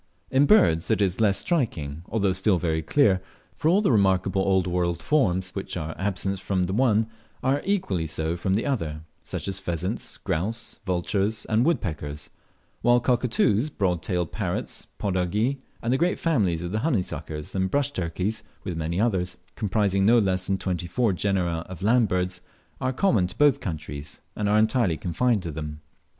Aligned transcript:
In 0.31 0.47
birds 0.47 0.89
it 0.89 0.99
is 0.99 1.21
less 1.21 1.37
striking, 1.37 2.01
although 2.09 2.33
still 2.33 2.57
very 2.57 2.81
clear, 2.81 3.21
for 3.55 3.69
all 3.69 3.81
the 3.83 3.91
remarkable 3.91 4.41
old 4.41 4.65
world 4.65 4.99
forms 5.03 5.51
which 5.51 5.77
are 5.77 5.93
absent 5.95 6.39
from 6.39 6.63
the 6.63 6.73
one 6.73 7.05
are 7.43 7.61
equally 7.63 8.07
so 8.07 8.35
from 8.35 8.55
the 8.55 8.65
other, 8.65 9.01
such 9.23 9.47
as 9.47 9.59
Pheasants, 9.59 10.17
Grouse, 10.17 10.79
Vultures, 10.87 11.45
and 11.45 11.63
Woodpeckers; 11.65 12.31
while 12.81 12.99
Cockatoos, 12.99 13.69
Broad 13.69 14.01
tailed 14.01 14.31
Parrots, 14.31 14.87
Podargi, 14.97 15.59
and 15.83 15.93
the 15.93 15.99
great 15.99 16.17
families 16.17 16.63
of 16.63 16.71
the 16.71 16.79
Honeysuckers 16.79 17.53
and 17.53 17.69
Brush 17.69 17.91
turkeys, 17.91 18.41
with 18.63 18.75
many 18.75 18.99
others, 18.99 19.37
comprising 19.55 20.03
no 20.03 20.17
less 20.17 20.47
than 20.47 20.57
twenty 20.57 20.87
four 20.87 21.13
genera 21.13 21.57
of 21.69 21.83
land 21.83 22.07
birds, 22.07 22.41
are 22.79 22.91
common 22.91 23.27
to 23.27 23.37
both 23.37 23.59
countries, 23.59 24.19
and 24.35 24.49
are 24.49 24.57
entirely 24.57 24.97
confined 24.97 25.43
to 25.43 25.51
them. 25.51 25.79